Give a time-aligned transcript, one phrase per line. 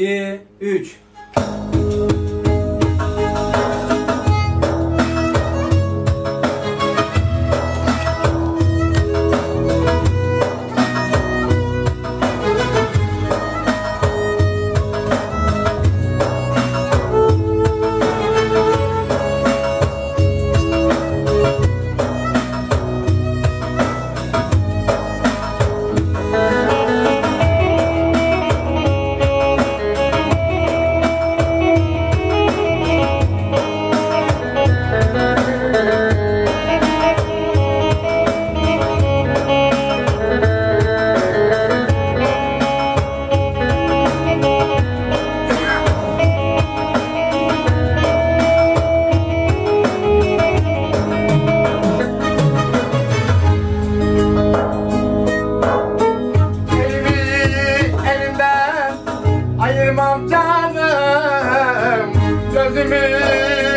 [0.00, 1.99] 2, 3.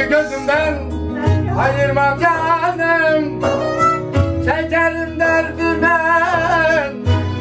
[0.09, 0.73] gözümden
[1.57, 3.41] ayırma canım.
[4.45, 5.99] Çekerim derdime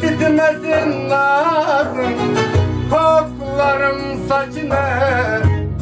[0.03, 2.15] bitmesin lazım.
[2.91, 4.85] Koklarım saçına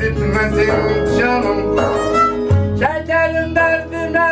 [0.00, 1.77] bitmesin canım.
[2.78, 4.30] Çekerim derdime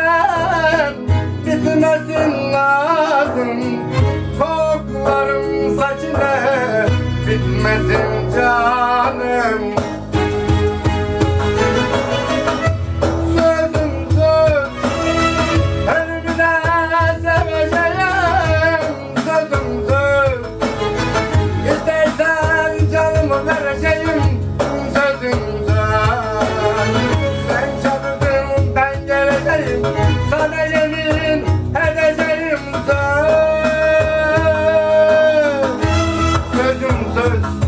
[1.46, 3.60] bitmesin lazım.
[4.38, 6.34] Koklarım saçına
[7.26, 8.17] bitmesin
[37.28, 37.67] earth.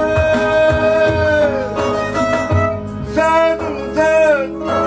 [4.53, 4.80] oh